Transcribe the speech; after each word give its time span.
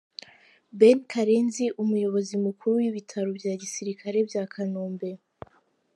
Ben 0.79 0.97
Karenzi 1.11 1.65
umuyobozi 1.81 2.33
mukuru 2.45 2.73
w’Ibitaro 2.79 3.29
bya 3.39 3.53
Gisirikare 3.61 4.17
bya 4.29 4.43
Kanombe. 4.53 5.11